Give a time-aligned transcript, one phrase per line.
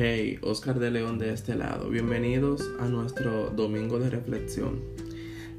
[0.00, 1.90] Hey, Oscar de León de este lado.
[1.90, 4.78] Bienvenidos a nuestro domingo de reflexión.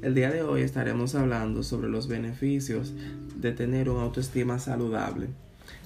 [0.00, 2.94] El día de hoy estaremos hablando sobre los beneficios
[3.36, 5.26] de tener una autoestima saludable,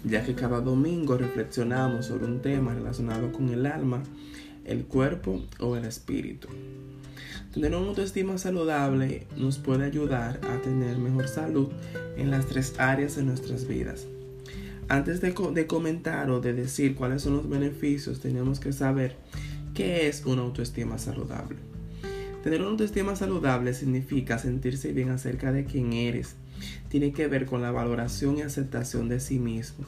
[0.04, 4.04] ya que cada domingo reflexionamos sobre un tema relacionado con el alma,
[4.64, 6.46] el cuerpo o el espíritu.
[7.52, 11.70] Tener una autoestima saludable nos puede ayudar a tener mejor salud
[12.16, 14.06] en las tres áreas de nuestras vidas
[14.94, 15.34] antes de,
[15.66, 19.16] comentar o de decir cuáles son los beneficios, tenemos que saber
[19.74, 21.56] qué es una autoestima saludable.
[22.44, 26.36] Tener una autoestima saludable significa sentirse bien acerca de quién eres.
[26.90, 29.84] Tiene que ver con la valoración y aceptación de sí mismo.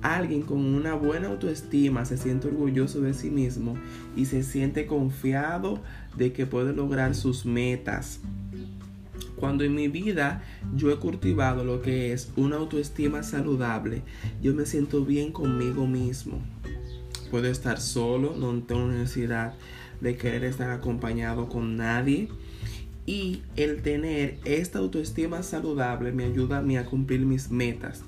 [0.00, 3.76] Alguien con una buena autoestima se siente orgulloso de sí mismo
[4.16, 5.82] y se siente confiado
[6.16, 8.20] de que puede lograr sus metas.
[9.42, 10.40] Cuando en mi vida
[10.76, 14.02] yo he cultivado lo que es una autoestima saludable,
[14.40, 16.40] yo me siento bien conmigo mismo.
[17.28, 19.54] Puedo estar solo, no tengo necesidad
[20.00, 22.28] de querer estar acompañado con nadie.
[23.04, 28.04] Y el tener esta autoestima saludable me ayuda a mí a cumplir mis metas.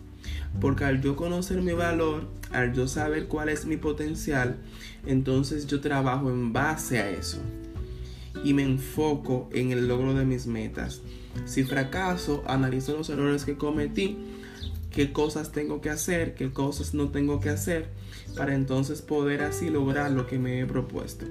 [0.60, 4.58] Porque al yo conocer mi valor, al yo saber cuál es mi potencial,
[5.04, 7.38] entonces yo trabajo en base a eso.
[8.44, 11.02] Y me enfoco en el logro de mis metas.
[11.46, 14.16] Si fracaso, analizo los errores que cometí,
[14.90, 17.88] qué cosas tengo que hacer, qué cosas no tengo que hacer,
[18.36, 21.26] para entonces poder así lograr lo que me he propuesto.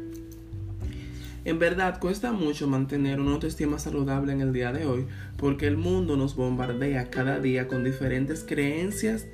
[1.45, 5.05] En verdad cuesta mucho mantener una autoestima saludable en el día de hoy
[5.37, 9.25] porque el mundo nos bombardea cada día con diferentes creencias,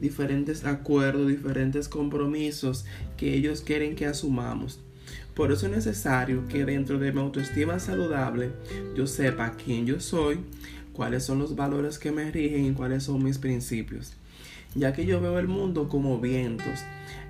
[0.00, 2.86] diferentes acuerdos, diferentes compromisos
[3.18, 4.80] que ellos quieren que asumamos.
[5.34, 8.50] Por eso es necesario que dentro de mi autoestima saludable
[8.94, 10.38] yo sepa quién yo soy,
[10.92, 14.14] cuáles son los valores que me rigen y cuáles son mis principios.
[14.74, 16.80] Ya que yo veo el mundo como vientos.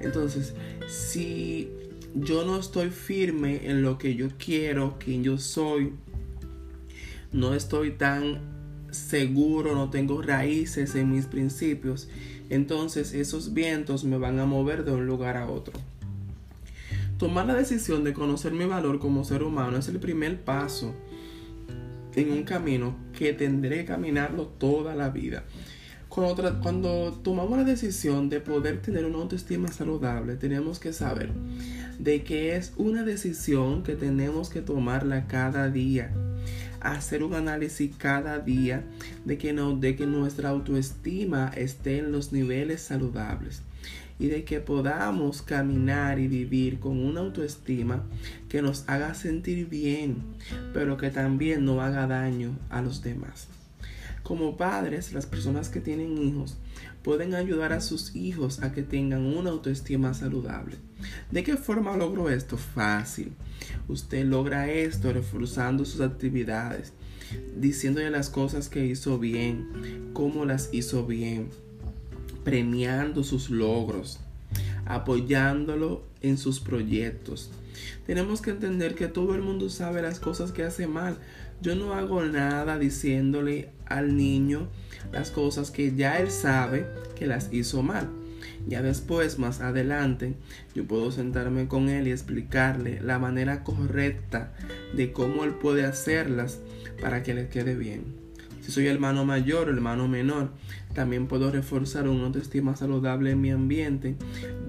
[0.00, 0.54] Entonces,
[0.88, 1.70] si
[2.14, 5.92] yo no estoy firme en lo que yo quiero, quién yo soy,
[7.32, 8.40] no estoy tan
[8.90, 12.08] seguro, no tengo raíces en mis principios,
[12.48, 15.74] entonces esos vientos me van a mover de un lugar a otro.
[17.20, 20.94] Tomar la decisión de conocer mi valor como ser humano es el primer paso
[22.14, 25.44] en un camino que tendré que caminarlo toda la vida.
[26.08, 31.30] Cuando, tomamos la decisión de poder tener una autoestima saludable, tenemos que saber
[31.98, 36.10] de que es una decisión que tenemos que tomarla cada día.
[36.80, 38.82] Hacer un análisis cada día
[39.26, 43.60] de que nuestra autoestima esté en los niveles saludables
[44.20, 48.04] y de que podamos caminar y vivir con una autoestima
[48.50, 50.18] que nos haga sentir bien,
[50.74, 53.48] pero que también no haga daño a los demás.
[54.22, 56.58] Como padres, las personas que tienen hijos
[57.02, 60.76] pueden ayudar a sus hijos a que tengan una autoestima saludable.
[61.30, 62.58] ¿De qué forma logro esto?
[62.58, 63.32] Fácil.
[63.88, 66.92] Usted logra esto reforzando sus actividades,
[67.56, 71.48] diciéndole las cosas que hizo bien, cómo las hizo bien
[72.44, 74.20] premiando sus logros,
[74.86, 77.50] apoyándolo en sus proyectos.
[78.06, 81.18] Tenemos que entender que todo el mundo sabe las cosas que hace mal.
[81.62, 84.68] Yo no hago nada diciéndole al niño
[85.12, 86.86] las cosas que ya él sabe
[87.16, 88.08] que las hizo mal.
[88.66, 90.34] Ya después, más adelante,
[90.74, 94.52] yo puedo sentarme con él y explicarle la manera correcta
[94.94, 96.60] de cómo él puede hacerlas
[97.00, 98.19] para que le quede bien.
[98.70, 100.50] Si soy hermano mayor o hermano menor,
[100.94, 104.14] también puedo reforzar una autoestima saludable en mi ambiente,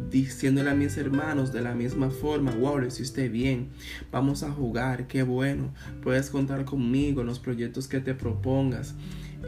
[0.09, 3.69] diciéndole a mis hermanos de la misma forma, wow, lo hiciste bien,
[4.11, 8.95] vamos a jugar, qué bueno, puedes contar conmigo en los proyectos que te propongas,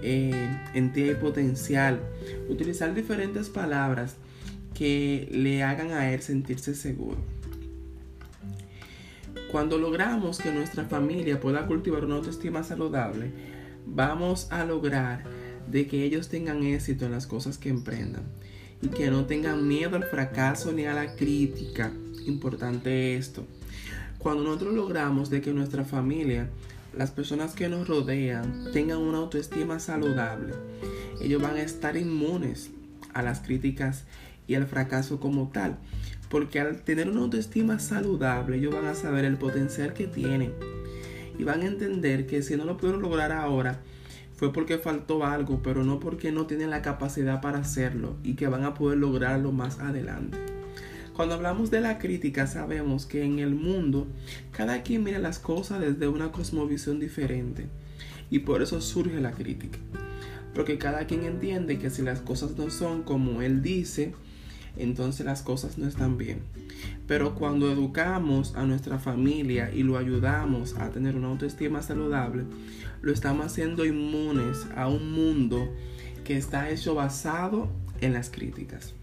[0.03, 1.99] eh, en ti hay potencial.
[2.47, 4.17] Utilizar diferentes palabras
[4.75, 7.17] que le hagan a él sentirse seguro.
[9.51, 13.52] Cuando logramos que nuestra familia pueda cultivar una autoestima saludable,
[13.85, 15.23] vamos a lograr
[15.67, 18.23] de que ellos tengan éxito en las cosas que emprendan
[18.81, 21.91] y que no tengan miedo al fracaso ni a la crítica.
[22.25, 23.45] Importante esto.
[24.17, 26.49] Cuando nosotros logramos de que nuestra familia,
[26.95, 30.53] las personas que nos rodean, tengan una autoestima saludable,
[31.21, 32.71] ellos van a estar inmunes
[33.13, 34.05] a las críticas
[34.47, 35.77] y al fracaso como tal.
[36.29, 40.53] Porque al tener una autoestima saludable, ellos van a saber el potencial que tienen
[41.37, 43.81] y van a entender que si no lo pudieron lograr ahora
[44.35, 48.47] fue porque faltó algo, pero no porque no tienen la capacidad para hacerlo y que
[48.47, 50.37] van a poder lograrlo más adelante.
[51.15, 54.07] Cuando hablamos de la crítica sabemos que en el mundo
[54.51, 57.67] cada quien mira las cosas desde una cosmovisión diferente
[58.29, 59.77] y por eso surge la crítica.
[60.55, 64.13] Porque cada quien entiende que si las cosas no son como él dice,
[64.75, 66.39] entonces las cosas no están bien.
[67.13, 72.45] Pero cuando educamos a nuestra familia y lo ayudamos a tener una autoestima saludable,
[73.03, 75.71] lo estamos haciendo inmunes a un mundo
[76.23, 77.69] que está hecho basado
[78.01, 78.95] en las críticas.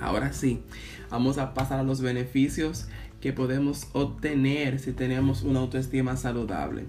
[0.00, 0.62] Ahora sí,
[1.10, 2.86] vamos a pasar a los beneficios
[3.20, 6.84] que podemos obtener si tenemos una autoestima saludable.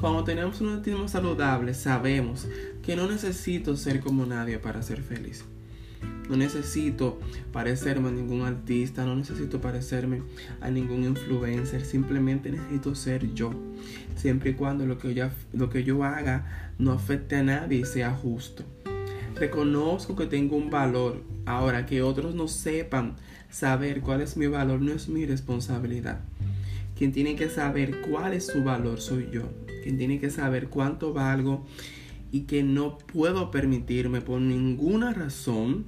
[0.00, 2.48] Cuando tenemos una autoestima saludable, sabemos
[2.82, 5.44] que no necesito ser como nadie para ser feliz.
[6.30, 7.18] No necesito
[7.52, 10.22] parecerme a ningún artista, no necesito parecerme
[10.60, 13.52] a ningún influencer, simplemente necesito ser yo.
[14.14, 17.84] Siempre y cuando lo que yo, lo que yo haga no afecte a nadie y
[17.84, 18.62] sea justo.
[19.34, 21.20] Reconozco que tengo un valor.
[21.46, 23.16] Ahora que otros no sepan
[23.50, 26.20] saber cuál es mi valor no es mi responsabilidad.
[26.96, 29.50] Quien tiene que saber cuál es su valor soy yo.
[29.82, 31.66] Quien tiene que saber cuánto valgo
[32.30, 35.86] y que no puedo permitirme por ninguna razón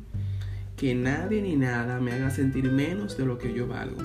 [0.83, 4.03] que nadie ni nada me haga sentir menos de lo que yo valgo.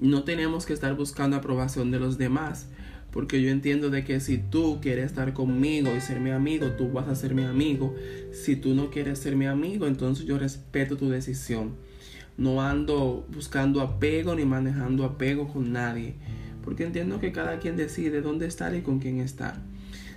[0.00, 2.68] No tenemos que estar buscando aprobación de los demás,
[3.10, 6.90] porque yo entiendo de que si tú quieres estar conmigo y ser mi amigo, tú
[6.90, 7.94] vas a ser mi amigo.
[8.32, 11.74] Si tú no quieres ser mi amigo, entonces yo respeto tu decisión.
[12.38, 16.14] No ando buscando apego ni manejando apego con nadie,
[16.66, 19.54] porque entiendo que cada quien decide dónde estar y con quién estar.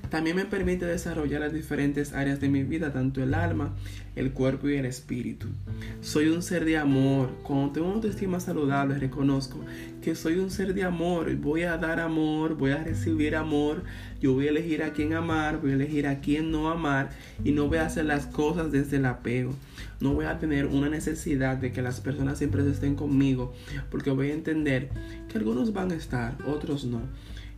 [0.10, 3.76] También me permite desarrollar las diferentes áreas de mi vida, tanto el alma,
[4.16, 5.48] el cuerpo y el espíritu.
[6.02, 7.30] Soy un ser de amor.
[7.44, 9.60] Cuando tengo una autoestima saludable, reconozco
[10.02, 11.36] que soy un ser de amor.
[11.36, 13.84] Voy a dar amor, voy a recibir amor.
[14.20, 17.12] Yo voy a elegir a quién amar, voy a elegir a quién no amar
[17.44, 19.54] y no voy a hacer las cosas desde el apego.
[20.00, 23.54] No voy a tener una necesidad de que las personas siempre estén conmigo
[23.92, 24.90] porque voy a entender
[25.28, 27.02] que algunos van a estar, otros no.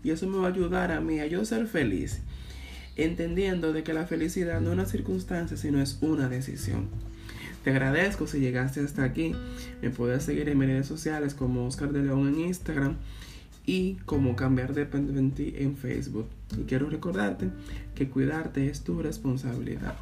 [0.04, 2.22] Y eso me va a ayudar a mí a yo ser feliz
[2.96, 6.88] entendiendo de que la felicidad no es una circunstancia, sino es una decisión.
[7.64, 9.34] Te agradezco si llegaste hasta aquí.
[9.82, 12.96] Me puedes seguir en mis redes sociales como Oscar de León en Instagram
[13.66, 16.28] y como Cambiar Dependiente en Facebook.
[16.58, 17.50] Y quiero recordarte
[17.94, 19.96] que cuidarte es tu responsabilidad.